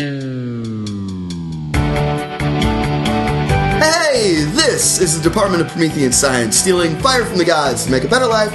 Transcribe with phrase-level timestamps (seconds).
[0.00, 0.04] Hey,
[4.54, 8.08] this is the Department of Promethean Science, stealing fire from the gods to make a
[8.08, 8.52] better life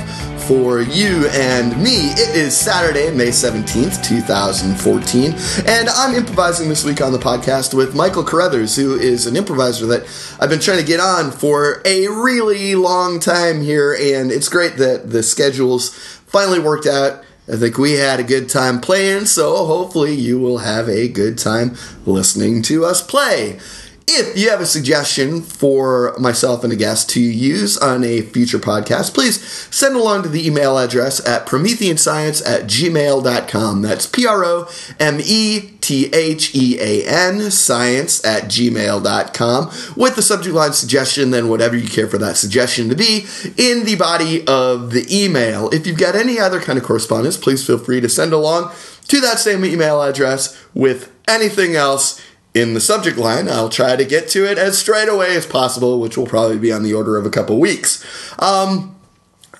[0.47, 2.11] for you and me.
[2.11, 5.33] It is Saturday, May 17th, 2014,
[5.67, 9.85] and I'm improvising this week on the podcast with Michael Carothers, who is an improviser
[9.87, 10.03] that
[10.39, 14.77] I've been trying to get on for a really long time here, and it's great
[14.77, 15.93] that the schedules
[16.25, 17.22] finally worked out.
[17.45, 21.37] I think we had a good time playing, so hopefully you will have a good
[21.37, 23.59] time listening to us play.
[24.05, 28.59] If you have a suggestion for myself and a guest to use on a future
[28.59, 29.41] podcast, please
[29.73, 33.81] send along to the email address at prometheanscience at gmail.com.
[33.81, 40.15] That's P R O M E T H E A N, science at gmail.com, with
[40.17, 43.25] the subject line suggestion, then whatever you care for that suggestion to be
[43.57, 45.69] in the body of the email.
[45.69, 48.73] If you've got any other kind of correspondence, please feel free to send along
[49.07, 52.21] to that same email address with anything else
[52.53, 53.47] in the subject line.
[53.49, 56.71] I'll try to get to it as straight away as possible, which will probably be
[56.71, 58.03] on the order of a couple weeks.
[58.39, 58.95] Um,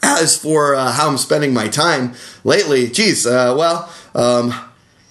[0.01, 4.53] as for uh, how I'm spending my time lately, geez, uh, well, um,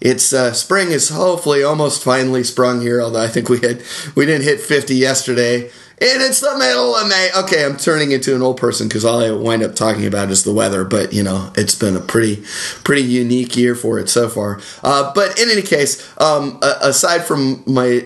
[0.01, 3.01] it's uh, spring is hopefully almost finally sprung here.
[3.01, 3.83] Although I think we had
[4.15, 5.71] we didn't hit 50 yesterday,
[6.03, 7.31] and it's the middle of May.
[7.37, 10.43] Okay, I'm turning into an old person because all I wind up talking about is
[10.43, 10.85] the weather.
[10.85, 12.43] But you know, it's been a pretty
[12.83, 14.61] pretty unique year for it so far.
[14.83, 18.05] Uh, but in any case, um, aside from my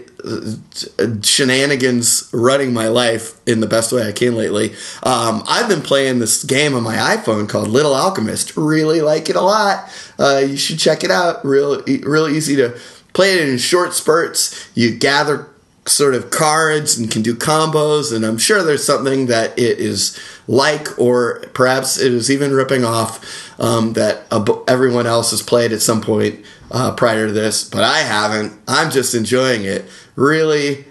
[1.23, 4.73] shenanigans running my life in the best way I can lately.
[5.03, 8.57] Um, I've been playing this game on my iPhone called Little Alchemist.
[8.57, 9.89] Really like it a lot.
[10.19, 11.45] Uh, you should check it out.
[11.45, 12.79] Real, real easy to
[13.13, 14.69] play it in short spurts.
[14.75, 15.49] You gather
[15.89, 20.19] sort of cards and can do combos, and I'm sure there's something that it is
[20.47, 24.27] like, or perhaps it is even ripping off um, that
[24.69, 28.53] everyone else has played at some point uh, prior to this, but I haven't.
[28.67, 29.85] I'm just enjoying it.
[30.15, 30.85] Really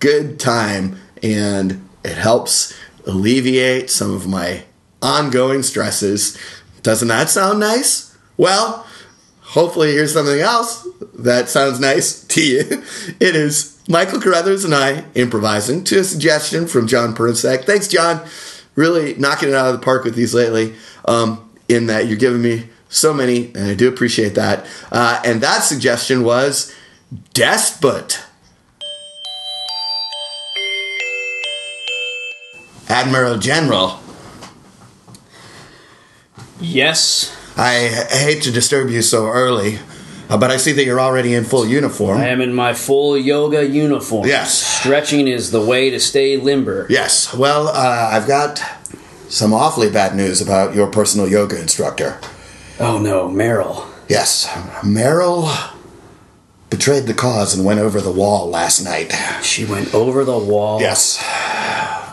[0.00, 4.64] good time, and it helps alleviate some of my
[5.02, 6.38] ongoing stresses.
[6.82, 8.16] Doesn't that sound nice?
[8.36, 8.86] Well,
[9.48, 12.60] hopefully, here's something else that sounds nice to you.
[13.20, 17.64] It is Michael Carothers and I improvising to a suggestion from Jon Pernisek.
[17.64, 18.26] Thanks, Jon.
[18.74, 20.74] Really knocking it out of the park with these lately.
[21.04, 24.66] Um, in that you're giving me so many, and I do appreciate that.
[24.90, 26.74] Uh, and that suggestion was
[27.34, 28.20] Despot.
[32.88, 34.00] Admiral General.
[36.58, 37.37] Yes.
[37.58, 39.80] I hate to disturb you so early,
[40.30, 42.18] uh, but I see that you're already in full uniform.
[42.18, 44.28] I am in my full yoga uniform.
[44.28, 44.62] Yes.
[44.62, 46.86] Stretching is the way to stay limber.
[46.88, 47.34] Yes.
[47.34, 48.62] Well, uh, I've got
[49.28, 52.20] some awfully bad news about your personal yoga instructor.
[52.78, 53.86] Oh no, Meryl.
[54.08, 54.46] Yes,
[54.82, 55.74] Meryl
[56.70, 59.12] betrayed the cause and went over the wall last night.
[59.42, 60.80] She went over the wall?
[60.80, 61.18] Yes.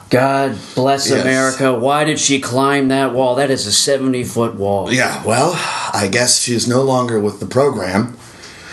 [0.09, 1.21] God bless yes.
[1.21, 1.73] America.
[1.73, 3.35] Why did she climb that wall?
[3.35, 4.91] That is a 70 foot wall.
[4.91, 5.53] Yeah, well,
[5.93, 8.17] I guess she's no longer with the program.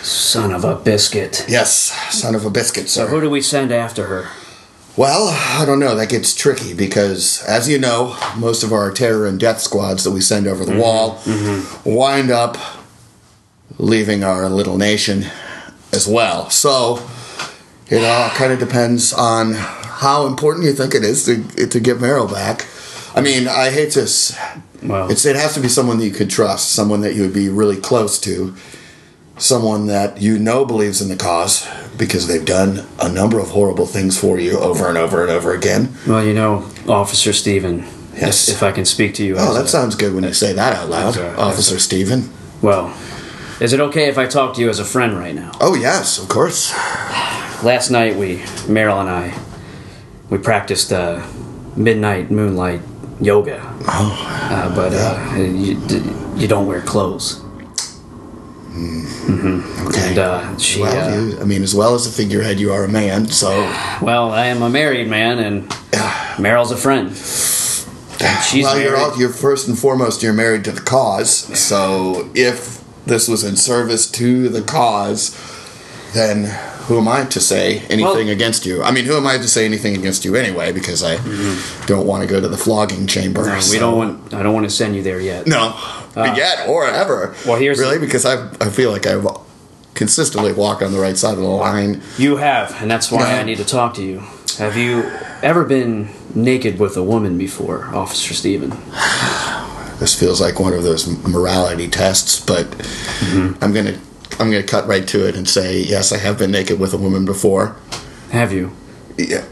[0.03, 1.45] Son of a biscuit.
[1.49, 3.07] Yes, son of a biscuit, sir.
[3.07, 4.29] So who do we send after her?
[4.97, 5.95] Well, I don't know.
[5.95, 10.11] That gets tricky because, as you know, most of our terror and death squads that
[10.11, 10.81] we send over the mm-hmm.
[10.81, 11.91] wall mm-hmm.
[11.91, 12.59] wind up
[13.79, 15.25] leaving our little nation
[15.93, 16.51] as well.
[16.51, 17.09] So
[17.89, 19.55] it all kind of depends on
[20.03, 22.67] how important you think it is to to get Meryl back.
[23.15, 24.09] I mean, I hate to.
[24.83, 27.35] Well, it's, it has to be someone that you could trust, someone that you would
[27.35, 28.55] be really close to
[29.39, 33.87] someone that you know believes in the cause because they've done a number of horrible
[33.87, 35.93] things for you over and over and over again.
[36.07, 37.87] Well, you know, Officer Stephen.
[38.15, 38.49] Yes.
[38.49, 39.37] If, if I can speak to you.
[39.39, 42.31] Oh, that a, sounds good when you say that out loud, a, Officer Stephen.
[42.61, 42.95] Well,
[43.61, 45.53] is it okay if I talk to you as a friend right now?
[45.61, 46.73] Oh yes, of course.
[47.63, 48.39] Last night we,
[48.69, 49.39] Meryl and I,
[50.33, 51.23] we practiced uh,
[51.77, 52.81] midnight moonlight
[53.21, 53.61] yoga.
[53.87, 54.49] Oh.
[54.51, 55.79] Uh, but uh, you,
[56.37, 57.41] you don't wear clothes.
[58.73, 59.89] Mm-hmm.
[59.89, 60.09] Okay.
[60.09, 62.85] And uh, she, well, uh, you, I mean, as well as a figurehead, you are
[62.85, 63.27] a man.
[63.27, 63.51] So.
[64.01, 65.69] Well, I am a married man, and
[66.39, 67.11] Meryl's a friend.
[67.11, 71.31] she's well, you're, all, you're first and foremost you're married to the cause.
[71.61, 75.37] So if this was in service to the cause,
[76.13, 76.45] then
[76.87, 78.83] who am I to say anything well, against you?
[78.83, 80.73] I mean, who am I to say anything against you anyway?
[80.73, 81.87] Because I mm-hmm.
[81.87, 83.45] don't want to go to the flogging chamber.
[83.47, 83.73] No, so.
[83.73, 84.35] we don't want.
[84.35, 85.47] I don't want to send you there yet.
[85.47, 85.75] No,
[86.17, 87.35] uh, yet or ever.
[87.47, 89.27] Well, here's really the, because I I feel like I've
[89.95, 92.03] consistently walked on the right side of the line.
[92.19, 94.23] You have, and that's why I need to talk to you.
[94.59, 95.11] Have you
[95.43, 98.71] ever been naked with a woman before, Officer Stephen?
[99.99, 103.63] this feels like one of those morality tests, but mm-hmm.
[103.65, 103.99] I'm going to
[104.39, 106.97] I'm gonna cut right to it and say yes, I have been naked with a
[106.99, 107.77] woman before.
[108.31, 108.73] Have you?
[109.19, 109.45] Yeah,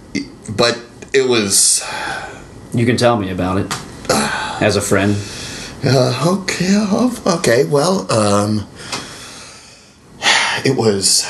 [0.49, 0.79] but
[1.13, 1.83] it was
[2.73, 3.73] You can tell me about it
[4.63, 5.17] as a friend.
[5.85, 6.77] uh, okay.
[7.27, 8.67] Okay, well, um,
[10.65, 11.27] it was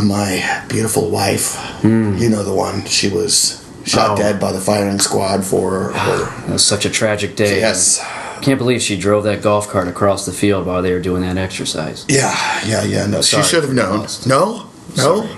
[0.00, 1.56] my beautiful wife.
[1.82, 2.84] You know the one.
[2.86, 4.16] She was shot Oh.
[4.16, 6.44] dead by the firing squad for her.
[6.48, 7.60] It was such a tragic day.
[7.60, 8.00] Yes.
[8.42, 11.36] Can't believe she drove that golf cart across the field while they were doing that
[11.36, 12.04] exercise.
[12.08, 12.34] Yeah,
[12.66, 13.06] yeah, yeah.
[13.06, 14.00] No, Sorry she should have known.
[14.00, 14.26] loss.
[14.26, 15.36] No, no.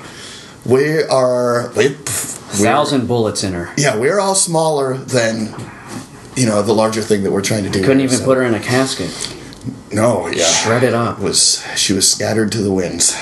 [0.65, 1.71] We are.
[1.77, 1.97] We, we're-
[2.53, 3.73] Thousand bullets in her.
[3.79, 5.55] Yeah, we're all smaller than
[6.37, 7.81] you know the larger thing that we're trying to do.
[7.81, 9.11] Couldn't here, even so- put her in a casket.
[9.91, 10.45] No, yeah.
[10.47, 11.19] Shredded up.
[11.19, 13.17] Was she was scattered to the winds?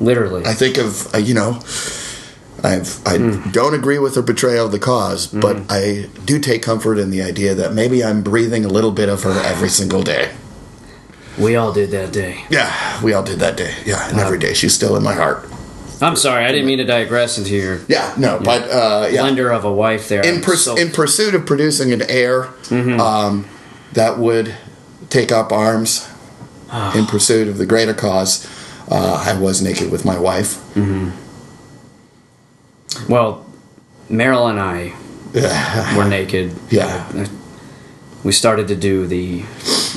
[0.00, 0.44] Literally.
[0.46, 1.60] I think of uh, you know,
[2.64, 3.50] I've I Hmm.
[3.50, 7.22] don't agree with her betrayal of the cause, but I do take comfort in the
[7.22, 10.30] idea that maybe I'm breathing a little bit of her every single day.
[11.38, 12.42] we all did that day.
[12.50, 13.72] Yeah, we all did that day.
[13.86, 15.48] Yeah, and every day she's still in my heart.
[16.02, 19.22] I'm sorry, I didn't mean to digress into your Yeah, no, but uh, yeah.
[19.22, 20.22] blender of a wife there.
[20.26, 23.00] in, I'm so- in pursuit of producing an heir Mm-hmm.
[23.00, 23.44] um,
[23.92, 24.54] that would
[25.10, 26.06] take up arms
[26.70, 26.92] Ah.
[26.98, 28.44] in pursuit of the greater cause,
[28.90, 30.58] uh, I was naked with my wife.
[33.08, 33.44] Well,
[34.10, 36.54] Meryl and I were naked.
[36.70, 37.06] Yeah.
[37.14, 37.26] Uh,
[38.24, 39.44] We started to do the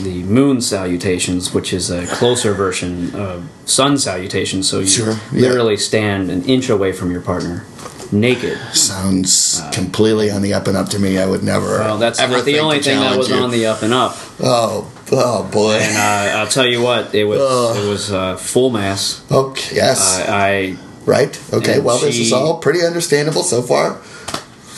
[0.03, 4.69] the moon salutations, which is a closer version of sun salutations.
[4.69, 5.41] So you Sure, yeah.
[5.41, 7.65] literally stand an inch away from your partner,
[8.11, 8.57] naked.
[8.73, 11.17] Sounds completely on the up and up to me.
[11.17, 11.79] I would never.
[11.79, 13.35] Well, that's ever the only thing that was you.
[13.43, 14.15] on the up and up.
[14.39, 15.79] Oh, oh boy.
[15.81, 17.77] And uh, I'll tell you what, it was Ugh.
[17.83, 19.21] it was uh, full mass.
[19.31, 19.99] okay, yes,
[20.29, 20.75] I, I
[21.05, 21.39] right.
[21.53, 23.95] Okay, and well, this is all pretty understandable so far.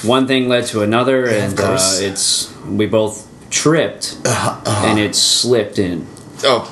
[0.04, 4.88] one thing led to another, Yeah, and uh, it's we both tripped, Uh-huh.
[4.88, 6.08] and it slipped in.
[6.44, 6.64] Oh,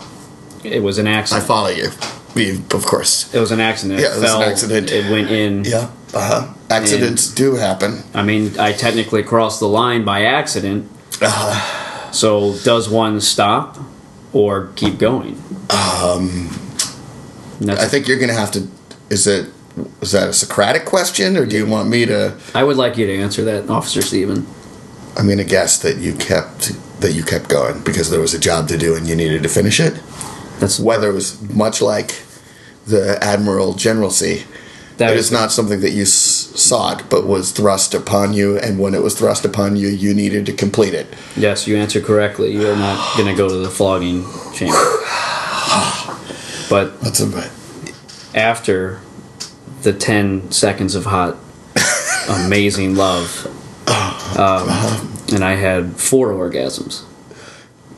[0.64, 1.44] It was an accident.
[1.44, 1.90] I follow you.
[2.36, 3.34] We, of course.
[3.34, 4.00] It was an accident.
[4.00, 4.92] Yeah, it was an accident.
[4.92, 5.64] It went in.
[5.66, 5.90] Yeah.
[6.14, 6.54] Uh huh.
[6.70, 8.04] Accidents do happen.
[8.14, 10.90] I mean, I technically crossed the line by accident.
[11.22, 11.78] Uh,
[12.12, 13.78] So does one stop
[14.34, 15.36] or keep going?
[15.70, 16.50] Um,
[17.68, 18.68] I think you're going to have to.
[19.12, 19.50] Is it?
[20.02, 22.38] Is that a Socratic question, or do you want me to?
[22.56, 24.48] I would like you to answer that, Officer Stephen.
[25.18, 26.72] I'm going to guess that you kept
[27.02, 29.50] that you kept going because there was a job to do and you needed to
[29.50, 29.94] finish it.
[30.60, 32.22] That's Whether it was much like
[32.86, 34.44] the Admiral Generalcy,
[34.98, 36.10] that it is not something that you s-
[36.56, 40.46] sought, but was thrust upon you, and when it was thrust upon you, you needed
[40.46, 41.08] to complete it.
[41.36, 42.52] Yes, you answered correctly.
[42.54, 44.24] You are not going to go to the flogging
[44.54, 44.78] chamber.
[46.70, 47.52] But That's a bit.
[48.34, 49.00] After
[49.84, 51.36] the 10 seconds of hot,
[52.30, 53.46] amazing love,
[54.38, 54.68] um,
[55.34, 57.04] and I had four orgasms.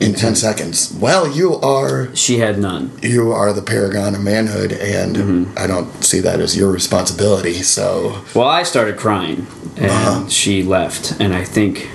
[0.00, 0.92] in 10 seconds.
[1.00, 2.90] Well, you are She had none.
[3.00, 5.58] you are the paragon of manhood and Mm-hmm.
[5.58, 7.62] I don't see that as your responsibility.
[7.62, 9.46] So, Well, I started crying,
[9.76, 10.28] and Uh-huh.
[10.28, 11.88] she left, and I think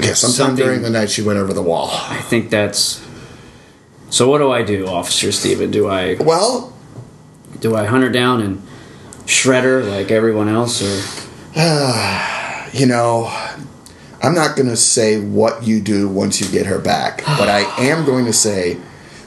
[0.00, 1.90] yeah, sometime during the night she went over the wall.
[1.92, 3.00] I think that's.
[4.10, 5.70] So what do I do, Officer Steven?
[5.70, 6.72] Do I Well,
[7.60, 8.62] do I hunt her down and
[9.26, 11.24] shred her like everyone else, or?
[12.70, 13.34] You know,
[14.22, 17.60] I'm not going to say what you do once you get her back, but I
[17.82, 18.78] am going to say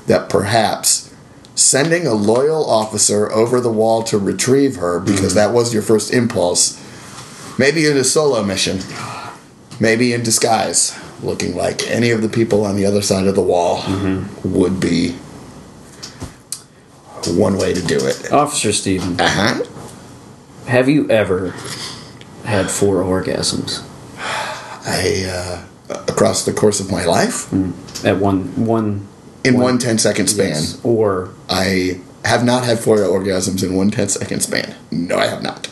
[0.08, 1.14] that perhaps
[1.56, 5.36] sending a loyal officer over the wall to retrieve her because mm-hmm.
[5.36, 6.78] that was your first impulse,
[7.58, 8.80] maybe in a solo mission,
[9.80, 13.42] maybe in disguise, looking like any of the people on the other side of the
[13.42, 14.54] wall mm-hmm.
[14.54, 15.16] would be
[17.28, 18.32] one way to do it.
[18.32, 19.20] Officer Steven?
[19.20, 19.64] Uh huh.
[20.68, 21.52] Have you ever
[22.46, 23.84] had four orgasms
[24.18, 25.66] I uh,
[26.08, 27.52] across the course of my life
[28.06, 29.08] at one one
[29.44, 30.50] in one 10 second span.
[30.50, 34.76] yes, or I have not had four orgasms in one 10 second span.
[34.92, 35.68] No, I have not.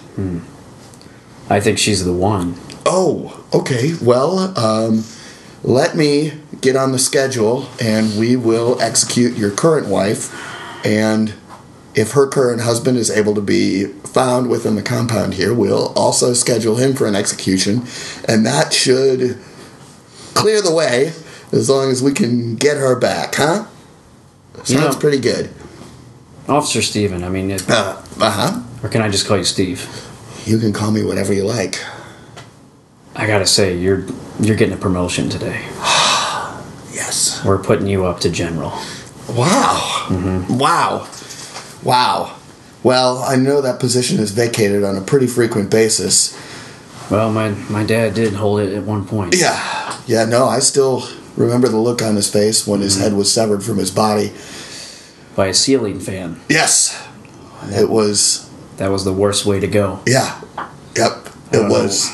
[1.50, 2.56] I think she's the one.
[2.86, 3.94] Oh, okay.
[4.02, 5.04] Well, um,
[5.64, 10.34] let me get on the schedule and we will execute your current wife.
[10.86, 11.34] And
[12.00, 16.34] if her current husband is able to be found within the compound here, we'll also
[16.34, 17.84] schedule him for an execution.
[18.28, 19.38] And that should
[20.34, 21.12] clear the way
[21.52, 23.66] as long as we can get her back, huh?
[24.56, 25.50] Sounds You know- pretty good.
[26.48, 28.60] Officer Steven, I mean, it, Uh huh.
[28.82, 29.88] or can I just call you Steve?
[30.46, 31.80] You can call me whatever you like.
[33.16, 34.04] I gotta say, you're
[34.40, 35.60] you're getting a promotion today.
[36.94, 37.42] Yes.
[37.46, 38.72] We're putting you up to general.
[39.30, 40.46] Wow.
[40.50, 41.08] Wow.
[41.84, 42.36] Wow.
[42.84, 46.38] Well, I know that position is vacated on a pretty frequent basis.
[47.10, 49.36] Well, my my dad did hold it at one point.
[49.36, 49.98] Yeah.
[50.08, 51.04] Yeah, no, I still
[51.36, 53.04] remember the look on his face when his mm-hmm.
[53.04, 54.34] head was severed from his body.
[55.36, 56.42] by a ceiling fan.
[56.50, 57.08] Yes,
[57.72, 58.50] it was.
[58.78, 60.02] That was the worst way to go.
[60.08, 60.42] Yeah,
[60.96, 62.10] yep, it was.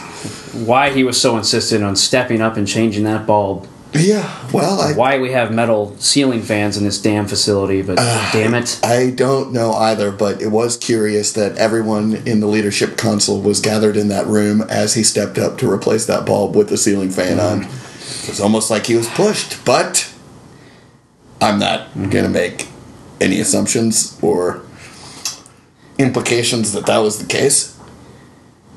[0.54, 3.68] Why he was so insistent on stepping up and changing that bulb.
[3.98, 7.96] Yeah, well, I Why we have metal ceiling fans in this damn facility, but
[8.32, 8.80] damn it.
[8.84, 13.62] I don't know either, but it was curious that everyone in the leadership council was
[13.62, 17.10] gathered in that room as he stepped up to replace that bulb with the ceiling
[17.10, 17.64] fan on.
[17.64, 20.12] It was almost like he was pushed, but
[21.42, 22.68] I'm not going to make
[23.22, 24.62] any assumptions or
[25.98, 27.80] implications that that was the case.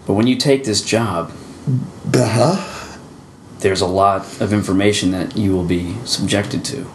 [0.07, 1.33] But when you take this job,
[2.15, 2.78] Uh huh.
[3.61, 6.87] There's a lot of information that you will be subjected to.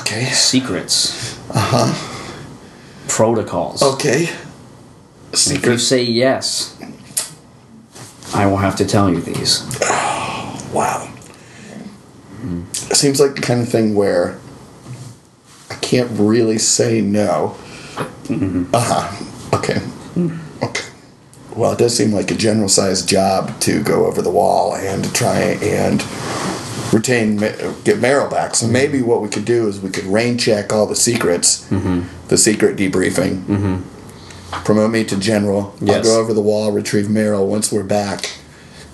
[0.00, 0.24] Okay.
[0.26, 3.06] Secrets, Uh huh.
[3.08, 3.82] protocols.
[3.82, 4.22] Okay.
[4.24, 5.84] If you Secrets.
[5.84, 6.76] say yes,
[8.34, 9.62] I will have to tell you these.
[10.72, 11.12] Wow.
[12.90, 14.38] It seems like the kind of thing where
[15.68, 17.56] I can't really say no.
[18.72, 19.56] Uh huh.
[19.56, 19.80] Okay.
[20.62, 20.84] Okay.
[21.60, 25.04] Well, it does seem like a general sized job to go over the wall and
[25.04, 26.02] to try and
[26.90, 28.54] retain, get Meryl back.
[28.54, 29.06] So maybe mm-hmm.
[29.06, 32.08] what we could do is we could rain check all the secrets, mm-hmm.
[32.28, 34.64] the secret debriefing, mm-hmm.
[34.64, 35.76] promote me to general.
[35.86, 38.38] I'll go over the wall, retrieve Meryl once we're back,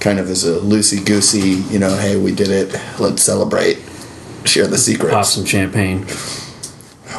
[0.00, 3.78] kind of as a loosey goosey, you know, hey, we did it, let's celebrate,
[4.44, 5.14] share the secrets.
[5.14, 6.04] Pop some champagne.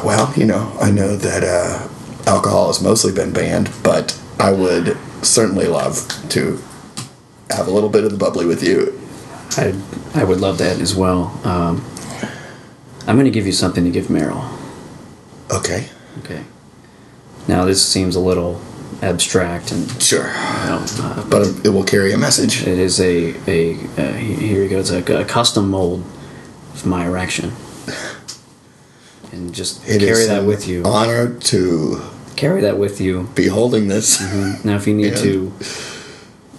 [0.04, 1.88] Well, you know, I know that uh,
[2.30, 6.62] alcohol has mostly been banned, but I would certainly love to
[7.50, 8.98] have a little bit of the bubbly with you.
[9.56, 9.74] I,
[10.14, 11.40] I would love that as well.
[11.44, 11.84] Um,
[13.06, 14.46] I'm going to give you something to give Meryl.
[15.50, 15.88] Okay.
[16.24, 16.44] Okay.
[17.48, 18.60] Now, this seems a little
[19.00, 20.26] abstract and, Sure.
[20.26, 22.62] you know, uh, But it will carry a message.
[22.66, 26.04] it is a, a uh, here you go, it's a, a custom mold
[26.74, 27.52] of my erection.
[29.30, 30.82] And just It carry that with you.
[30.84, 32.02] Honor to
[32.38, 33.28] Carry that with you.
[33.34, 34.22] be holding this.
[34.22, 34.68] Mm-hmm.
[34.68, 35.22] Now, if you need Yeah.
[35.22, 35.52] to,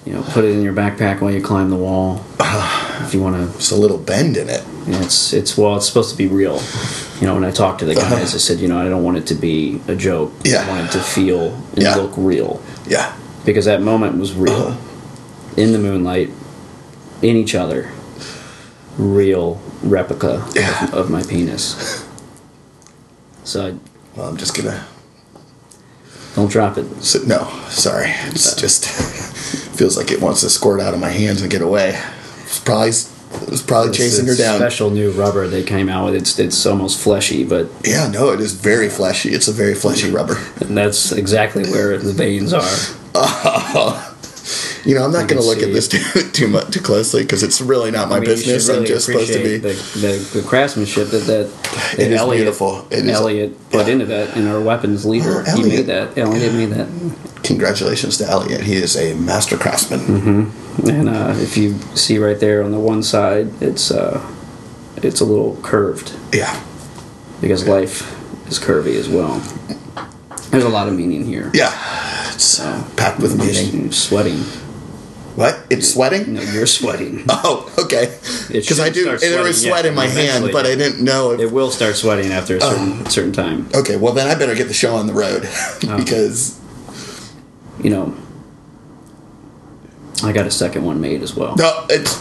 [0.05, 2.21] you know, put it in your backpack while you climb the wall.
[2.41, 4.61] if you want to it's a little bend in it.
[4.87, 6.59] Yeah, it's it's well, it's supposed to be real.
[7.21, 8.17] You know, when I talked to the uh-huh.
[8.17, 10.33] guys, I said, you know, I don't want it to be a joke.
[10.43, 10.65] Yeah.
[10.65, 11.95] I want it to feel and Yeah.
[11.95, 13.13] look real Yeah.
[13.45, 14.53] because that moment was real.
[14.53, 15.55] Uh-huh.
[15.55, 16.29] In the moonlight,
[17.21, 17.89] in each other,
[18.97, 20.83] real replica Yeah.
[20.87, 22.03] of, of my penis.
[23.45, 23.73] So I,
[24.17, 24.83] Well, I'm just gonna.
[26.35, 26.85] Don't drop it.
[27.03, 28.07] Sit, no, sorry.
[28.27, 28.59] It's uh.
[28.59, 28.85] just
[29.77, 31.99] feels like it wants to squirt out of my hands and get away.
[32.43, 34.57] It's probably it's probably chasing her It's down.
[34.59, 36.15] Special new rubber they came out with.
[36.15, 39.29] It's it's almost fleshy, but Yeah, no, it is very fleshy.
[39.29, 40.37] It's a very fleshy rubber.
[40.61, 42.63] and that's exactly where the veins are.
[43.21, 44.08] Oh,
[44.85, 47.43] You know, I'm not going to look at this too, too much too closely because
[47.43, 48.69] it's really not my I mean, business.
[48.69, 49.57] I'm just supposed to be.
[49.57, 52.87] The, the, the craftsmanship that that, that It is Elliot, beautiful.
[52.89, 53.93] It is- Elliot put yeah.
[53.93, 55.43] into that, and our weapons leader.
[55.47, 56.17] Oh, he made that.
[56.17, 56.87] Elliot made that.
[57.43, 58.61] Congratulations to Elliot.
[58.61, 59.99] He is a master craftsman.
[60.01, 60.87] Mm-hmm.
[60.89, 64.25] And uh, if you see right there on the one side, it's uh,
[64.97, 66.61] it's a little curved Yeah,
[67.41, 68.01] because life
[68.47, 69.39] is curvy as well.
[70.51, 71.51] There's a lot of meaning here.
[71.53, 71.71] yeah.
[72.33, 73.91] It's uh, packed with meaning.
[73.91, 74.41] Sweating.
[75.39, 75.65] What?
[75.69, 76.33] It's sweating?
[76.33, 77.23] No, you're sweating.
[77.29, 78.13] Oh, okay.
[78.51, 79.03] Because I do.
[79.03, 81.39] start There was sweat yeah, in my hand, but I didn't know if.
[81.39, 83.09] It will start sweating after a certain Oh.
[83.09, 83.69] certain time.
[83.73, 85.43] Okay, well then I better get the show on the road
[85.87, 85.97] Oh.
[85.97, 86.59] because
[87.81, 88.13] You know,
[90.23, 91.55] I got a second one made as well.
[91.55, 92.19] no, it's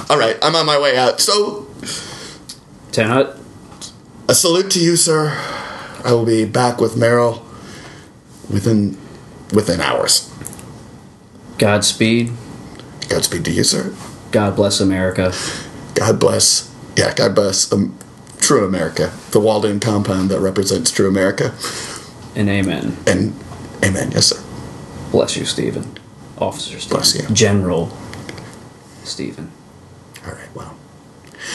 [0.10, 0.38] all right.
[0.42, 1.20] I'm on my way out.
[1.20, 1.66] So
[2.92, 3.36] Ten Hut.
[4.30, 5.36] a salute to you, sir.
[6.04, 7.42] I will be back with Meryl
[8.48, 8.96] within
[9.52, 10.30] within hours.
[11.58, 12.32] Godspeed.
[13.08, 13.94] Godspeed to you, sir.
[14.32, 15.32] God bless America.
[15.94, 16.72] God bless.
[16.96, 17.96] Yeah, God bless um,
[18.38, 21.54] true America, the Walden compound that represents true America.
[22.34, 22.96] And amen.
[23.06, 23.34] And
[23.84, 24.12] amen.
[24.12, 24.42] Yes, sir.
[25.10, 25.98] Bless you, Stephen.
[26.38, 26.96] Officer Stephen.
[26.96, 27.34] Bless you.
[27.34, 27.96] General
[29.04, 29.50] Stephen.
[30.26, 30.54] All right.
[30.54, 30.76] Well,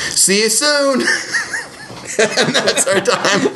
[0.09, 1.01] see you soon.
[2.19, 3.51] and that's our time.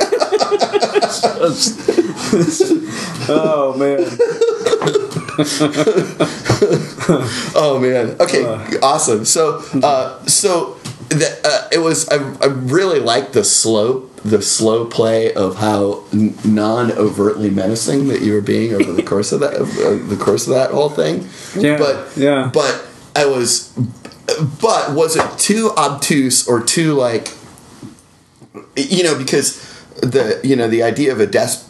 [3.28, 4.06] Oh man.
[7.56, 8.16] Oh man.
[8.20, 8.44] Okay.
[8.82, 9.26] awesome.
[9.26, 10.78] So, uh, so
[11.10, 12.10] the, uh, it was.
[12.10, 18.22] I, I really liked the slow, the slow play of how n- non-overtly menacing that
[18.22, 21.28] you were being over the course of that, uh, the course of that whole thing.
[21.56, 22.50] Yeah, But yeah.
[22.54, 22.86] But
[23.16, 23.72] I was.
[24.60, 27.30] But was it too obtuse or too like?
[28.76, 29.62] You know, because
[30.02, 31.64] the you know the idea of a desp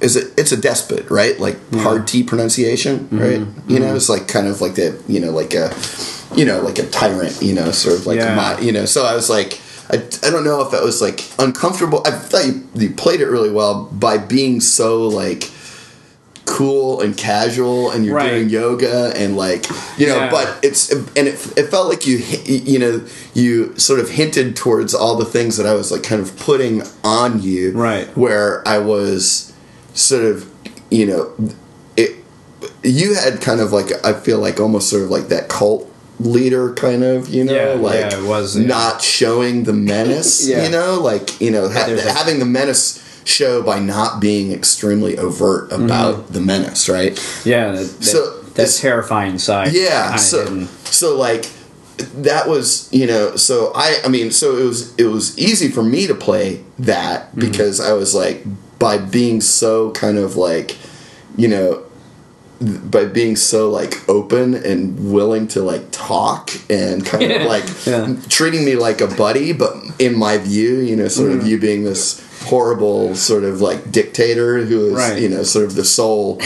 [0.00, 3.18] is it it's a despot right like hard t pronunciation mm-hmm.
[3.18, 3.96] right you know mm-hmm.
[3.96, 5.74] it's like kind of like that you know like a
[6.34, 8.32] you know like a tyrant you know sort of like Yeah.
[8.32, 11.00] a mod, you know so i was like I, I don't know if that was
[11.00, 12.02] like uncomfortable.
[12.04, 15.48] I thought you, you played it really well by being so like
[16.44, 18.30] cool and casual and you're Right.
[18.30, 19.66] doing yoga and like
[19.98, 20.30] you know Yeah.
[20.30, 24.94] but it's and it, it felt like you you know you sort of hinted towards
[24.94, 28.06] all the things that i was like kind of putting on you Right.
[28.16, 29.52] where i was
[29.96, 30.48] sort of
[30.90, 31.32] you know
[31.96, 32.16] it
[32.82, 36.72] you had kind of like i feel like almost sort of like that cult leader
[36.74, 38.66] kind of you know Yeah, like yeah, it was, yeah.
[38.66, 40.64] not showing the menace Yeah.
[40.64, 44.52] you know like you know ha- there's a- having the menace show by not being
[44.52, 47.12] extremely overt about the menace right
[47.44, 49.72] Yeah, that, that, So, that this- terrifying side.
[49.72, 50.68] yeah kinda so hidden.
[50.84, 51.50] so like
[52.14, 55.82] that was you know so i i mean so it was it was easy for
[55.82, 57.40] me to play that Mm-hmm.
[57.40, 58.44] because i was like
[58.78, 60.76] by being so kind of like
[61.36, 61.82] you know
[62.60, 68.16] by being so like open and willing to like talk and kind of like Yeah.
[68.30, 71.40] treating me like a buddy but in my view you know sort Mm-hmm.
[71.40, 75.20] of you being this horrible sort of like dictator who is Right.
[75.20, 76.36] you know sort of the sole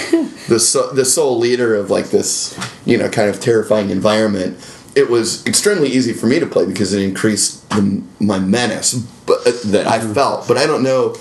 [0.49, 4.59] the so, the sole leader of like this you know kind of terrifying environment
[4.97, 8.95] it was extremely easy for me to play because it increased the, my menace
[9.27, 10.13] but uh, that I Mm-hmm.
[10.15, 11.15] felt but I don't know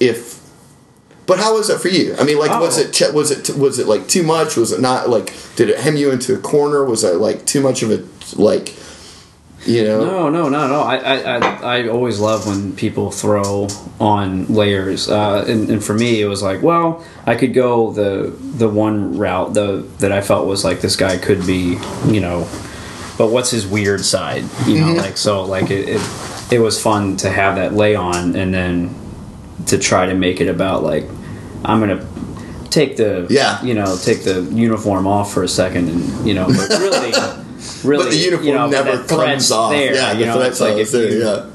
[0.00, 0.31] if
[1.26, 2.14] but how was that for you?
[2.18, 2.82] I mean, like, was Oh.
[2.82, 4.56] it ch- was it was it like too much?
[4.56, 5.32] Was it not like?
[5.56, 6.84] Did it hem you into a corner?
[6.84, 8.02] Was it like too much of a
[8.40, 8.74] like?
[9.64, 10.82] You know, No, no, not at all.
[10.84, 13.68] I, I, I, I always love when people throw
[14.00, 18.34] on layers, uh, and, and for me, it was like, well, I could go the
[18.40, 22.48] the one route the that I felt was like this guy could be, you know,
[23.16, 27.16] but what's his weird side, you know, like so, like it, it, it was fun
[27.18, 28.92] to have that lay on, and then
[29.66, 31.04] to try to make it about like
[31.64, 32.06] I'm gonna
[32.70, 33.62] take the Yeah.
[33.62, 37.12] you know take the uniform off for a second, and you know, but really.
[37.84, 39.70] Really, but the uniform you know, never comes off.
[39.70, 41.08] There, yeah, you the know, it's like if there.
[41.12, 41.46] you, yeah,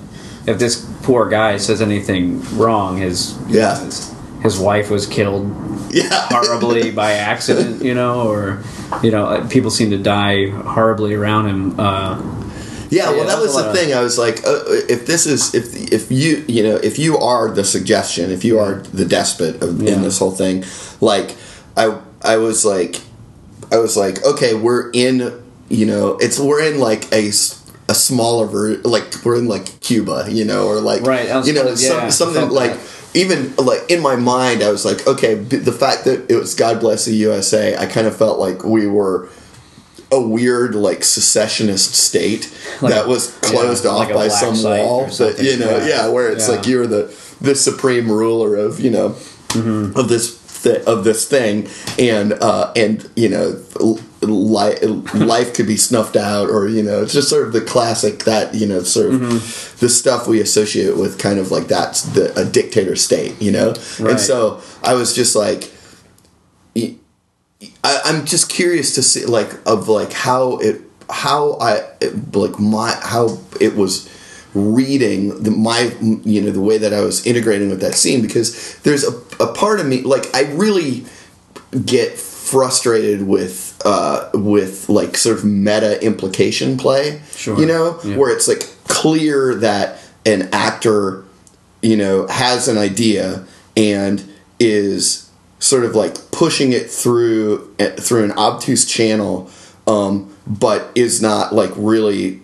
[0.45, 3.77] if this poor guy says anything wrong, his Yeah.
[3.83, 5.53] his, his wife was killed
[5.91, 8.63] yeah, horribly by accident, you know, or
[9.03, 11.77] you know, people seem to die horribly around him.
[11.79, 12.21] Uh,
[12.89, 13.93] Yeah, well, that was the thing.
[13.93, 17.49] I was like, uh, if this is if if you you know if you are
[17.49, 20.63] the suggestion, if you are the despot of, in this whole thing,
[21.01, 21.35] like
[21.75, 23.01] I I was like
[23.71, 27.29] I was like, okay, we're in you know it's we're in like a
[27.89, 31.47] a smaller ver- like we're in like Cuba, you know, or like Right, I was
[31.47, 32.77] you know some, yeah, something like.
[33.13, 36.53] Even like in my mind, I was like, okay, b- the fact that it was
[36.53, 39.29] God bless the USA, I kind of felt like we were
[40.11, 42.49] a weird like secessionist state
[42.81, 46.07] Like- that was closed yeah, off like by some wall that you know yeah, Yeah.
[46.07, 46.55] where it's Yeah.
[46.55, 49.15] like you're the the supreme ruler of you know
[49.49, 49.97] Mm-hmm.
[49.97, 51.67] of this th- of this thing
[51.97, 53.59] and uh and you know
[54.21, 54.77] li-
[55.13, 58.53] life could be snuffed out or you know it's just sort of the classic that
[58.53, 59.77] you know sort of Mm-hmm.
[59.79, 63.73] the stuff we associate with kind of like that's the a dictator state you know
[63.99, 65.71] and so i was just like
[67.83, 72.59] I, I'm just curious to see like of like how it how I it, like
[72.59, 74.09] my how it was
[74.53, 78.77] reading the my you know the way that I was integrating with that scene because
[78.79, 79.11] there's a,
[79.43, 81.05] a part of me like I really
[81.85, 87.59] get frustrated with uh with like sort of meta implication play Sure.
[87.59, 88.17] you know Yeah.
[88.17, 91.23] where it's like clear that an actor
[91.81, 94.23] you know has an idea and
[94.59, 95.26] is
[95.59, 99.49] sort of like pushing it through eh, through an obtuse channel
[99.87, 102.39] um but is not like really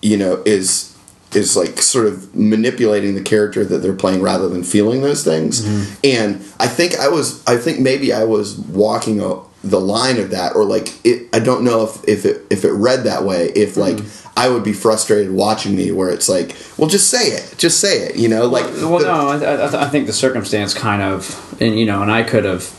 [0.00, 0.96] you know is
[1.34, 5.64] is like sort of manipulating the character that they're playing rather than feeling those things.
[6.04, 10.30] And i think i was i think maybe i was walking a, the line of
[10.30, 13.46] that or like it i don't know if if it if it read that way
[13.56, 13.98] if like
[14.36, 17.98] i would be frustrated watching me where it's like well just say it just say
[18.06, 21.56] it you know like well, the- no, I, I, I think the circumstance kind of,
[21.60, 22.72] and you know, and I could have,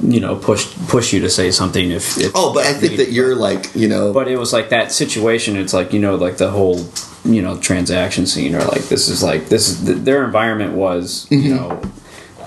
[0.00, 2.18] you know, pushed push you to say something if.
[2.18, 4.92] if oh but i think that you're like you know But it was like that
[4.92, 5.56] situation.
[5.56, 6.86] It's like you know, like the whole
[7.24, 11.46] you know transaction scene, or like this is like this is their environment was Mm-hmm.
[11.46, 11.80] you know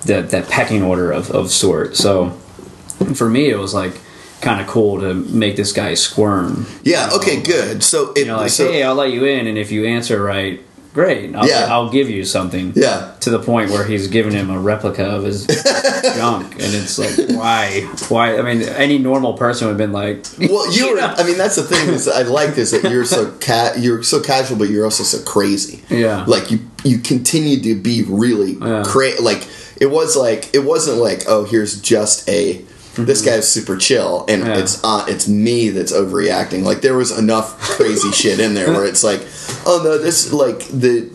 [0.05, 1.95] that that pecking order of of sort.
[1.97, 2.29] So
[3.15, 3.93] for me, it was like
[4.41, 6.65] kind of cool to make this guy squirm.
[6.83, 9.57] yeah okay good so it You know, like so hey, I'll let you in, and
[9.57, 10.59] if you answer right,
[10.93, 11.33] great.
[11.35, 11.67] I'll, Yeah.
[11.69, 12.73] I'll give you something.
[12.75, 15.45] yeah To the point where he's giving him a replica of his
[16.15, 17.81] junk, and it's like, why?
[18.09, 18.37] Why?
[18.37, 21.13] I mean, any normal person would have been like, well you were know?
[21.17, 24.19] i mean that's the thing is i like is that you're so ca- you're so
[24.21, 26.25] casual but you're also so crazy Yeah.
[26.27, 28.83] like you you continue to be really Yeah.
[28.85, 29.47] cra- like
[29.79, 32.63] it was like it wasn't like oh here's just a
[32.95, 34.51] this guy's super chill and Mm-hmm.
[34.51, 34.59] Yeah.
[34.59, 38.85] it's uh, it's me that's overreacting like there was enough crazy shit in there where
[38.85, 39.21] it's like
[39.65, 41.09] oh no this like the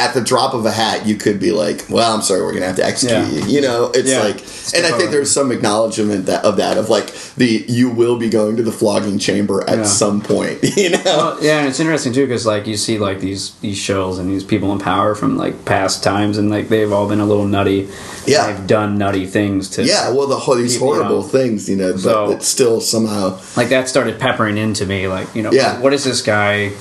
[0.00, 2.66] at the drop of a hat, you could be like, "Well, I'm sorry, we're gonna
[2.66, 3.46] have to execute Yeah.
[3.46, 4.22] you." You know, it's Yeah.
[4.22, 7.90] like, It's and I think there's some acknowledgement that of that of like the you
[7.90, 9.84] will be going to the flogging chamber at Yeah.
[9.84, 10.58] some point.
[10.80, 13.76] You know, Well, yeah, and it's interesting too because like you see like these these
[13.76, 17.20] shows and these people in power from like past times, and like they've all been
[17.20, 17.88] a little nutty.
[18.26, 18.46] Yeah.
[18.46, 19.82] they've done nutty things to.
[19.84, 20.10] yeah.
[20.10, 21.28] Well, the whole these horrible know.
[21.38, 25.08] things, you know, but So- it's still somehow, like that started peppering into me.
[25.08, 25.80] Like you know, Yeah.
[25.80, 26.72] what does this guy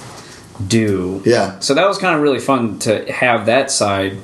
[0.67, 1.21] do?
[1.25, 4.17] yeah, So that was kind of really fun to have that side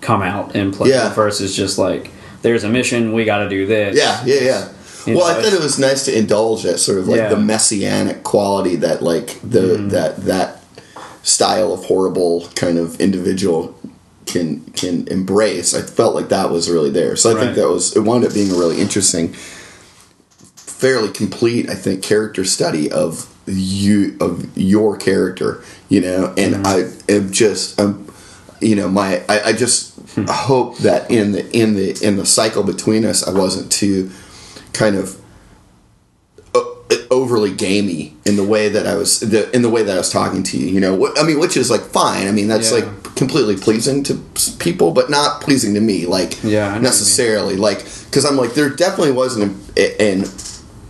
[0.00, 1.12] come out and play Yeah.
[1.14, 2.10] versus just like
[2.42, 3.96] there's a mission, we got to do this.
[3.96, 4.68] yeah, yeah, yeah.
[5.06, 7.28] You well, know, I thought it was nice to indulge that sort of like Yeah.
[7.28, 9.88] the messianic quality that like the Mm-hmm.
[9.88, 10.62] that that
[11.24, 13.74] style of horrible kind of individual
[14.26, 15.74] can can embrace.
[15.74, 17.16] I felt like that was really there.
[17.16, 19.34] So I think that was it wound up being a really interesting,
[20.56, 25.62] fairly complete, I think, character study of you of your character.
[25.88, 26.66] You know, and Mm-hmm.
[26.66, 28.12] I am just um,
[28.60, 30.24] you know my I, I just Hmm.
[30.28, 34.10] hope that in the in the in the cycle between us, I wasn't too
[34.74, 35.18] kind of
[37.10, 40.10] overly gamey in the way that I was the, in the way that I was
[40.10, 40.66] talking to you.
[40.66, 42.26] You know, what, I mean, which is like fine.
[42.26, 42.78] I mean, that's Yeah.
[42.78, 44.14] like completely pleasing to
[44.58, 46.06] people, but not pleasing to me.
[46.06, 46.82] Like Yeah, I know what you mean.
[46.82, 47.56] necessarily.
[47.56, 50.24] Like because I'm like there definitely wasn't a- an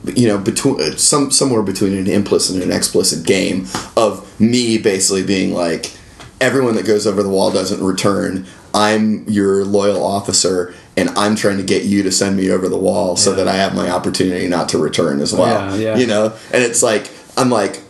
[0.05, 4.79] you know between uh, some somewhere between an implicit and an explicit game of me
[4.79, 5.93] basically being like
[6.41, 11.57] everyone that goes over the wall doesn't return i'm your loyal officer and i'm trying
[11.57, 13.37] to get you to send me over the wall so Yeah.
[13.37, 15.97] that i have my opportunity not to return as well Yeah, yeah.
[15.99, 17.82] you know and it's like i'm like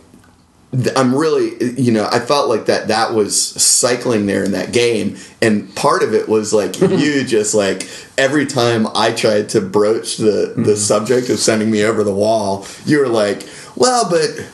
[0.95, 5.17] I'm really, you know, I felt like that that was cycling there in that game,
[5.41, 10.17] and part of it was like you just like every time I tried to broach
[10.17, 10.73] the the mm-hmm.
[10.75, 14.49] subject of sending me over the wall, you were like, well, but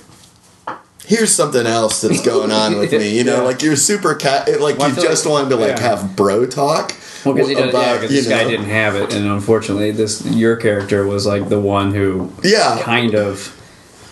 [1.05, 3.41] here's something else that's going on with me, you know, Yeah.
[3.41, 5.81] like you're super cat, like Well, you just like- wanted to like yeah.
[5.81, 6.93] have bro talk.
[7.25, 10.55] Well, because yeah, about, 'cause you this guy didn't have it, and unfortunately, this your
[10.55, 12.79] character was like the one who Yeah.
[12.81, 13.55] kind of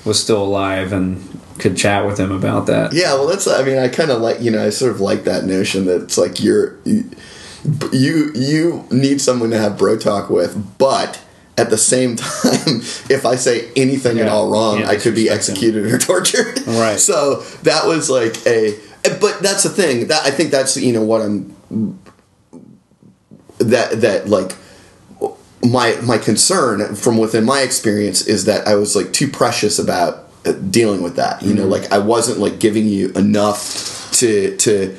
[0.05, 2.93] was still alive and could chat with him about that.
[2.93, 3.47] Yeah, well, that's.
[3.47, 6.03] I mean, I kind of like you know, I sort of like that notion that
[6.03, 7.09] it's like you're you
[7.91, 11.21] you, you need someone to have bro talk with, but
[11.57, 15.25] at the same time, if I say anything at all wrong, yeah, I could be
[15.25, 15.85] disrespect him.
[15.85, 16.67] executed or tortured.
[16.67, 16.99] Right.
[16.99, 18.77] So that was like a.
[19.19, 20.07] But that's the thing.
[20.07, 21.55] That I think that's you know what I'm.
[23.59, 24.55] That that like
[25.63, 30.27] my my concern from within my experience is that I was like too precious about
[30.45, 31.41] uh, dealing with that.
[31.41, 31.71] You know, Mm-hmm.
[31.71, 34.95] like I wasn't like giving you enough to to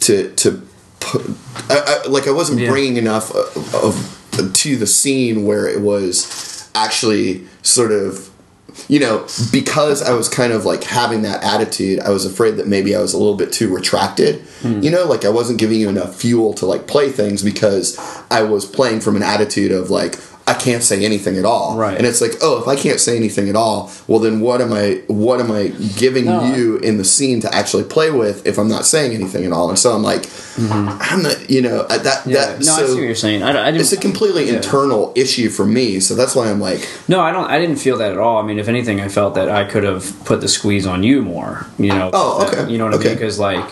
[0.00, 0.62] to to
[1.00, 1.22] put,
[1.70, 2.70] I, I, like I wasn't Yeah.
[2.70, 8.30] bringing enough of, of to the scene where it was actually sort of
[8.88, 12.66] you know because I was kind of like having that attitude I was afraid that
[12.68, 14.80] maybe I was a little bit too retracted Hmm.
[14.82, 17.98] you know like I wasn't giving you enough fuel to like play things because
[18.30, 20.16] I was playing from an attitude of like
[20.46, 21.96] I can't say anything at all Right.
[21.96, 24.72] and it's like oh if I can't say anything at all well then what am
[24.74, 28.58] I what am I giving No, you in the scene to actually play with if
[28.58, 30.26] I'm not saying anything at all and so I'm like
[30.58, 32.30] I'm not you know that Mm-hmm.
[32.30, 32.46] Yeah.
[32.56, 33.42] that no, I see what you're saying.
[33.42, 34.56] I, I it's a completely Yeah.
[34.56, 37.48] internal issue for me so that's why I'm like No, I don't.
[37.50, 38.38] I didn't feel that at all.
[38.38, 41.22] I mean, if anything, I felt that I could have put the squeeze on you
[41.22, 41.66] more.
[41.78, 42.10] You know.
[42.12, 42.70] Oh, that- okay.
[42.72, 43.14] you know what I mean?
[43.14, 43.64] Because like,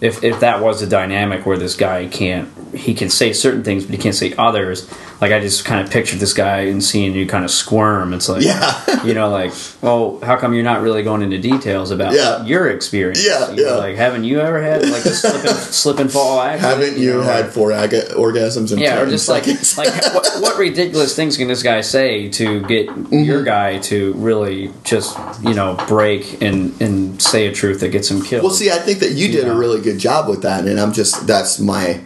[0.00, 3.84] if if that was a dynamic where this guy can't, he can say certain things,
[3.84, 4.90] but he can't say others.
[5.20, 8.14] Like I just kind of pictured this guy and seeing you kind of squirm.
[8.14, 9.04] It's like, Yeah.
[9.04, 12.42] you know, like, well, how come you're not really going into details about Yeah.
[12.46, 13.22] your experience?
[13.26, 13.74] Yeah, You know, yeah.
[13.76, 16.80] Like, haven't you ever had like a slip and, slip and fall accident?
[16.80, 19.76] haven't you know, had like- four aga- orgasms in yeah, or 10 just like seconds?
[19.78, 23.18] like what, what ridiculous things can this guy say to get Mm-hmm.
[23.24, 28.10] your guy to really just you know break and and say a truth that gets
[28.10, 28.42] him killed?
[28.44, 30.92] Well, see, I think that you did a really good job with that, and I'm
[30.92, 32.00] just that's my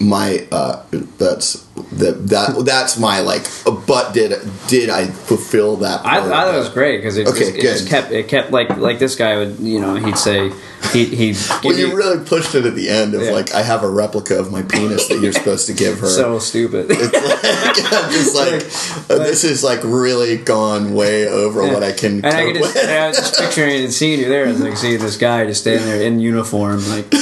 [0.00, 0.82] my uh
[1.18, 3.46] that's that that that's my like.
[3.86, 4.32] But did
[4.68, 6.04] did I fulfill that?
[6.06, 8.50] I, I thought it was great because it, Okay, just, it just kept it kept
[8.52, 10.52] like like this guy would you know he'd say
[10.92, 13.30] he he'd When give you you- really pushed it at the end of Yeah.
[13.30, 16.06] like, I have a replica of my penis that you're supposed to give her.
[16.24, 16.90] so stupid.
[16.92, 18.62] I'm just like,
[19.10, 22.16] uh, this is like really gone way over what I can.
[22.24, 24.44] And I could just, I was just picturing and seeing you there.
[24.46, 27.10] It's like seeing this guy just standing there in uniform, like,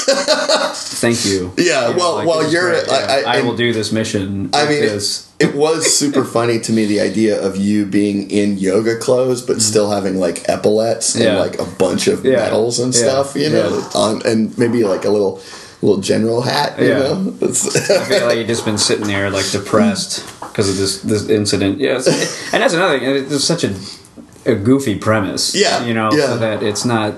[1.05, 1.53] thank you.
[1.57, 2.89] Yeah, You know, well- like, well, you're- great.
[2.89, 4.49] I- Yeah, I- I, will do this mission.
[4.55, 5.27] I mean, this.
[5.47, 9.61] it was super funny to me the idea of you being in yoga clothes but
[9.61, 11.35] still having like epaulets and Mm-hmm.
[11.37, 11.41] Yeah.
[11.47, 12.37] like a bunch of Yeah.
[12.43, 13.01] medals and Yeah.
[13.05, 14.01] stuff, you know, Yeah.
[14.05, 15.35] on, and maybe like a little
[15.83, 16.99] little general hat, you Yeah.
[16.99, 17.35] know.
[17.43, 21.75] I feel like you've just been sitting there like depressed because of this this incident.
[21.89, 22.07] Yes,
[22.53, 23.09] and that's another thing.
[23.35, 23.73] It's such a
[24.47, 25.45] a goofy premise.
[25.65, 26.27] Yeah, you know, yeah.
[26.27, 27.11] so that it's not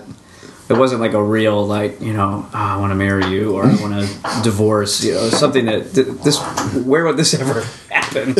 [0.69, 3.65] it wasn't like a real like you know oh, I want to marry you or
[3.67, 6.39] I want to divorce you know something that th- this
[6.85, 8.35] where would this ever happen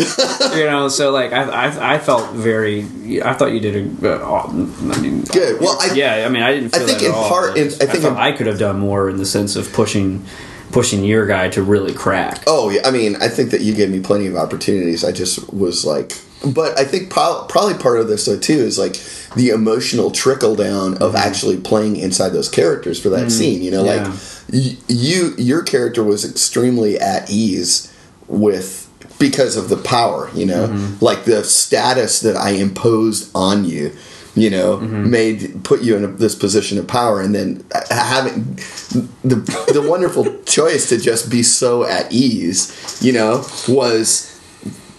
[0.59, 2.83] you know so like I, I I felt very
[3.23, 5.61] I thought you did a uh, I mean Good.
[5.61, 7.29] Well, I- yeah I mean I didn't feel I think in all.
[7.29, 10.25] part- in- I think in- I could have done more in the sense of pushing
[10.73, 13.91] pushing your guy to really crack Oh yeah, I mean, I think that you gave
[13.91, 15.05] me plenty of opportunities.
[15.05, 16.13] I just was like,
[16.53, 18.95] but I think probably part of this though too is like
[19.35, 21.17] the emotional trickle down of mm-hmm.
[21.17, 23.29] actually playing inside those characters for that mm-hmm.
[23.29, 23.63] scene.
[23.63, 24.05] You know, yeah.
[24.05, 24.13] like
[24.53, 27.93] y- you, your character was extremely at ease
[28.29, 30.31] with because of the power.
[30.35, 31.05] You know, mm-hmm.
[31.05, 33.95] like the status that I imposed on you.
[34.37, 38.57] You know, made put you in a, this position of power, and then uh, having
[39.23, 39.37] the
[39.73, 44.34] the wonderful choice to just be so at ease, you know, was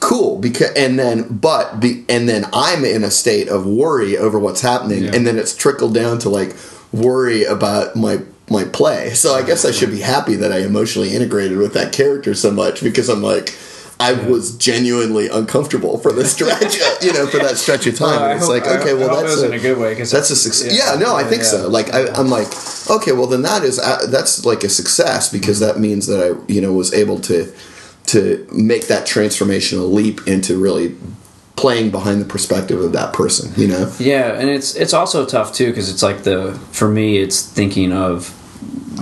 [0.06, 4.38] cool because and then but be, and then I'm in a state of worry over
[4.39, 5.15] what's happening Yeah.
[5.15, 6.56] and then it's trickled down to like
[6.94, 9.10] worry about my my play.
[9.15, 12.52] So I guess I should be happy that I emotionally integrated with that character so
[12.52, 13.56] much because I'm like
[14.00, 18.10] I was genuinely uncomfortable for the stretch, you know, for that stretch of time.
[18.20, 19.78] Well, I and it's hope- like, okay, well, I it that's was in a good
[19.78, 19.96] way.
[19.96, 20.78] Cause that's a success.
[20.78, 21.48] yeah, Yeah, no, I think yeah.
[21.48, 21.70] so.
[21.70, 22.48] Like, I, I'm like,
[22.91, 26.52] okay, well, then that is uh, that's like a success because that means that I,
[26.52, 27.50] you know, was able to
[28.08, 30.96] to make that transformational leap into really
[31.56, 33.52] playing behind the perspective of that person.
[33.60, 37.18] You know, Yeah, and it's it's also tough too because it's like the for me
[37.18, 38.34] it's thinking of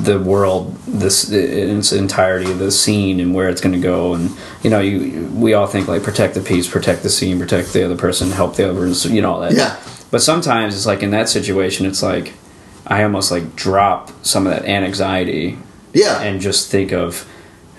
[0.06, 4.32] the world this in its entirety the scene and where it's going to go and
[4.64, 7.86] you know you we all think like protect the peace protect the scene protect the
[7.86, 9.78] other person help the others you know all that Yeah.
[10.10, 12.34] but sometimes it's like in that situation it's like
[12.88, 15.58] I almost like drop some of that anxiety
[15.94, 17.30] yeah, and just think of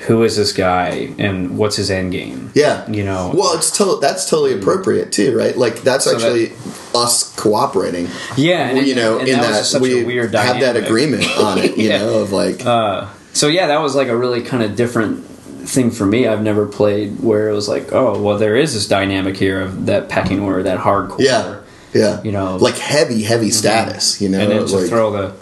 [0.07, 2.89] who is this guy and what's his end game yeah.
[2.91, 5.57] you know Well, it's to- that's totally appropriate too, right?
[5.57, 6.53] Like that's So that- actually
[6.95, 8.09] us cooperating.
[8.37, 11.77] yeah and, you know, and in that, that, we have that agreement on it.
[11.79, 11.99] You Yeah.
[11.99, 15.25] know, of like, Uh, so yeah, that was like a really kind of different
[15.67, 16.27] thing for me.
[16.29, 19.87] I've never played where it was like, oh, well, there is this dynamic here of
[19.87, 21.17] that pecking order, that hardcore.
[21.21, 21.57] yeah,
[21.95, 24.21] yeah, You know, like heavy, heavy status.
[24.21, 25.33] You know, and then to like, throw the.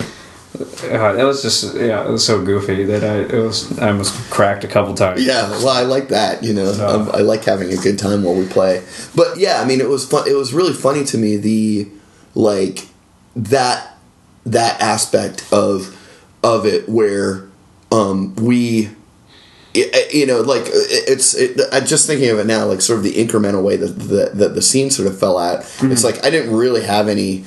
[0.55, 4.15] Uh, that was just yeah, it was so goofy that I it was I almost
[4.31, 5.25] cracked a couple times.
[5.25, 6.43] Yeah, well, I like that.
[6.43, 8.83] You know, Uh, I, I like having a good time while we play.
[9.15, 10.29] But yeah, I mean, it was fun.
[10.29, 11.88] It was really funny to me the
[12.35, 12.87] like
[13.35, 13.97] that
[14.45, 15.97] that aspect of
[16.43, 17.49] of it where
[17.91, 18.91] um, we.
[19.75, 21.33] it- you know, like it's.
[21.35, 24.31] It, I'm just thinking of it now, like sort of the incremental way that the,
[24.35, 25.61] that the scene sort of fell out.
[25.83, 27.45] It's like I didn't really have any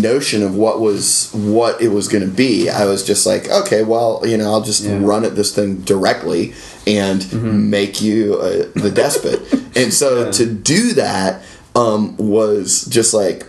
[0.00, 2.70] notion of what was what it was going to be.
[2.70, 4.98] I was just like, okay, well, you know, I'll just Yeah.
[5.00, 6.54] run at this thing directly
[6.86, 9.40] and make you uh, the despot.
[9.76, 11.42] and so to do that
[11.74, 13.46] um, was just like,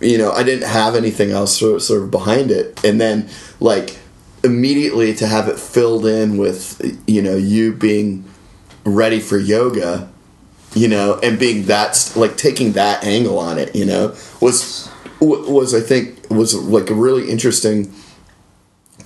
[0.00, 3.28] you know, I didn't have anything else sort of, sort of behind it, and then
[3.60, 3.96] like
[4.44, 8.24] immediately to have it filled in with you know you being
[8.84, 10.08] ready for yoga
[10.74, 14.88] you know and being that like taking that angle on it you know was
[15.20, 17.92] was i think was like a really interesting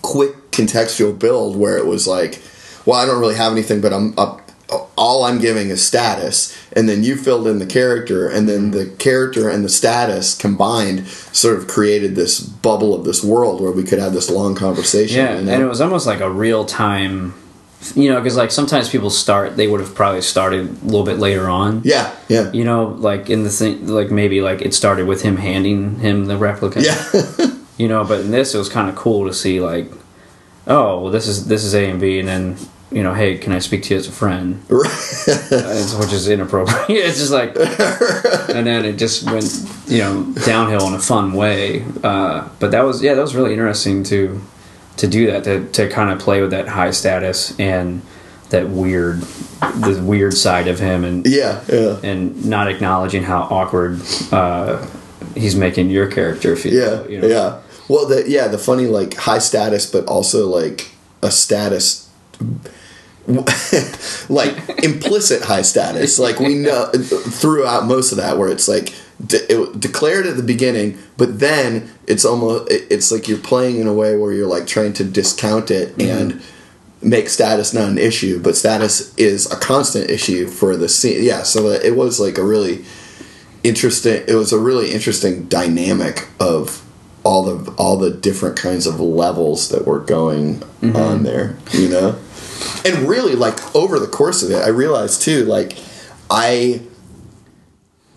[0.03, 2.41] quick contextual build where it was like
[2.87, 4.41] well i don't really have anything but i'm up
[4.97, 8.87] all i'm giving is status and then you filled in the character and then the
[8.99, 13.83] character and the status combined sort of created this bubble of this world where we
[13.83, 15.53] could have this long conversation Yeah, you know?
[15.53, 17.35] and it was almost like a real time,
[17.95, 21.19] you know, because like sometimes people start, they would have probably started a little bit
[21.19, 21.81] later on.
[21.85, 22.51] yeah yeah.
[22.53, 26.27] You know, like in the thing, like maybe like it started with him handing him
[26.27, 26.81] the replica.
[26.83, 27.47] yeah.
[27.79, 29.91] You know but in this it was kind of cool to see like
[30.67, 32.57] oh well this is this is a and b and then
[32.93, 34.63] you know hey can i speak to you as a friend?
[34.71, 36.91] Uh, which is inappropriate.
[37.09, 37.57] It's just like
[38.55, 39.49] and then it just went
[39.87, 41.85] you know downhill in a fun way.
[42.05, 44.41] Uh, but that was yeah that was really interesting to
[44.97, 48.03] to do that to, to kind of play with that high status and
[48.51, 54.01] that weird the weird side of him and yeah yeah and not acknowledging how awkward
[54.33, 54.85] uh,
[55.37, 57.27] he's making your character feel Yeah, you know?
[57.29, 57.61] yeah.
[57.89, 60.91] Well, the yeah, the funny like high status, but also like
[61.23, 62.09] a status,
[64.29, 66.19] like implicit high status.
[66.19, 68.95] Like we know throughout most of that, where it's like
[69.27, 73.79] de- it, declared at the beginning, but then it's almost it- it's like you're playing
[73.79, 76.11] in a way where you're like trying to discount it mm-hmm.
[76.11, 76.43] and
[77.03, 81.23] make status not an issue, but status is a constant issue for the scene.
[81.23, 82.85] Yeah, so it was like a really
[83.63, 86.83] interesting it was a really interesting dynamic of
[87.25, 90.97] all the all the different kinds of levels that were going mm-hmm.
[90.97, 92.19] on there you know
[92.85, 95.77] and really like over the course of it i realized too like
[96.31, 96.81] i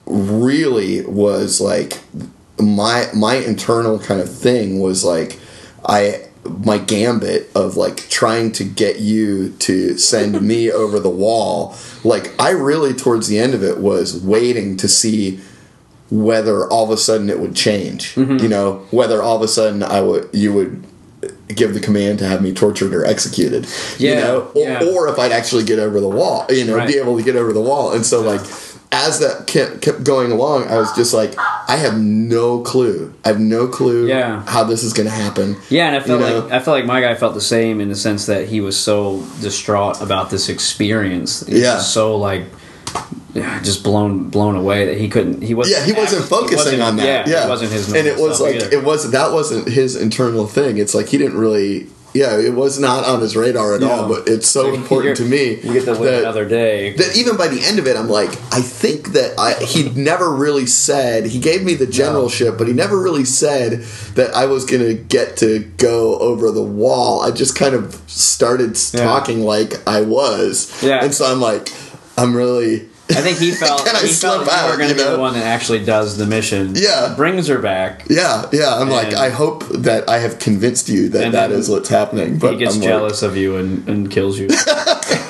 [0.05, 1.99] really was like
[2.59, 5.39] my my internal kind of thing was like
[5.85, 11.75] I my gambit of like trying to get you to send me over the wall.
[12.03, 15.39] Like I really towards the end of it was waiting to see
[16.09, 18.13] whether all of a sudden it would change.
[18.15, 18.37] Mm-hmm.
[18.37, 20.83] You know, whether all of a sudden I would you would
[21.47, 23.65] give the command to have me tortured or executed.
[23.97, 24.83] you Yeah, know, or, yeah.
[24.83, 26.45] or if I'd actually get over the wall.
[26.49, 26.87] You know, Right.
[26.87, 27.93] be able to get over the wall.
[27.93, 28.41] And so like
[28.93, 33.13] as that kept, kept going along, I was just like, I have no clue.
[33.25, 34.43] I have no clue Yeah.
[34.45, 35.57] how this is going to happen.
[35.69, 36.39] Yeah, and I felt You know?
[36.39, 38.79] like I felt like my guy felt the same in the sense that he was
[38.79, 41.45] so distraught about this experience.
[41.45, 41.79] He Yeah.
[41.79, 42.43] so like
[43.33, 45.41] yeah, just blown blown away that he couldn't.
[45.41, 45.79] He wasn't.
[45.79, 47.27] Yeah, he wasn't focusing wasn't- on that.
[47.27, 47.87] Yeah, it wasn't his.
[47.91, 48.69] and it was like either.
[48.71, 50.77] it wasn't that wasn't his internal thing.
[50.77, 51.87] It's like he didn't really.
[52.13, 53.89] Yeah, it was not on his radar at Yeah.
[53.89, 54.07] all.
[54.07, 55.59] But it's so important to me.
[55.63, 56.93] You get to live that- another day.
[56.97, 60.29] that even by the end of it, I'm like, I think that I he never
[60.29, 63.83] really said he gave me the generalship, but he never really said
[64.15, 67.21] that I was gonna get to go over the wall.
[67.21, 69.03] I just kind of started Yeah.
[69.03, 71.03] talking like I was, Yeah.
[71.03, 71.71] and so I'm like,
[72.17, 72.89] I'm really.
[73.17, 74.99] I think he felt Can I he felt slip like you were going you to
[74.99, 75.13] be know?
[75.15, 76.73] the one that actually does the mission.
[76.75, 77.13] Yeah.
[77.15, 78.05] brings her back.
[78.09, 78.75] Yeah, yeah.
[78.75, 82.39] I'm like, I hope that I have convinced you that that is what's happening.
[82.39, 84.47] But he gets I'm like- jealous of you and, and kills you.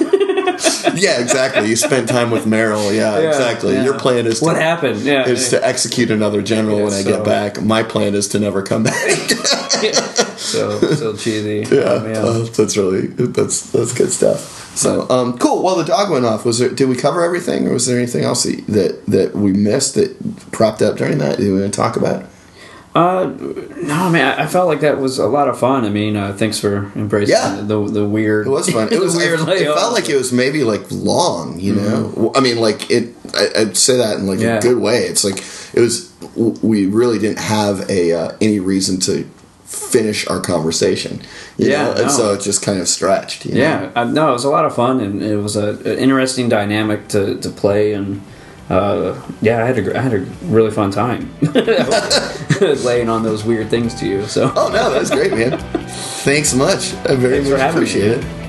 [1.02, 1.68] yeah, exactly.
[1.70, 2.94] You spent time with Meryl.
[2.96, 3.74] Yeah, Yeah, exactly.
[3.76, 3.84] yeah.
[3.84, 5.02] Your plan is to, what happened?
[5.02, 7.62] Yeah, is to execute another general when I get back.
[7.62, 8.94] My plan is to never come back.
[10.38, 11.66] so so cheesy.
[11.76, 12.16] yeah, Oh, man.
[12.18, 14.62] uh, that's really that's that's good stuff.
[14.76, 15.62] So um, cool.
[15.64, 16.46] Well, the dog went off.
[16.46, 16.70] Was there?
[16.70, 20.82] Did we cover everything, or was there anything else that that we missed that propped
[20.82, 21.38] up during that?
[21.38, 22.26] Do we want to talk about?
[22.96, 23.26] Uh,
[23.82, 24.40] no, man.
[24.40, 25.84] I I felt like that was a lot of fun.
[25.84, 27.62] I mean, uh, thanks for embracing Yeah.
[27.62, 28.46] the the weird.
[28.46, 28.88] It was fun.
[28.92, 29.16] It was.
[29.16, 29.40] weird.
[29.40, 31.60] It, it felt like it was maybe like long.
[31.60, 32.32] You know.
[32.36, 33.16] I mean, like it.
[33.36, 34.58] I, I'd say that in like Yeah.
[34.58, 35.06] a good way.
[35.06, 35.38] It's like
[35.74, 36.14] it was.
[36.36, 39.28] We really didn't have a uh, any reason to
[39.66, 41.22] finish our conversation.
[41.58, 41.92] You Yeah, know?
[41.94, 42.08] and no.
[42.10, 43.46] so it just kind of stretched.
[43.46, 43.62] You know?
[43.62, 46.48] Yeah, I, no, it was a lot of fun, and it was a, an interesting
[46.48, 48.22] dynamic to, to play, and
[48.70, 51.34] uh, yeah, I had a I had a really fun time
[52.62, 54.26] laying on those weird things to you.
[54.26, 55.58] So Oh no, that was great, man.
[56.24, 56.94] Thanks much.
[57.06, 58.40] I very Thanks much me, appreciate man.
[58.40, 58.43] it.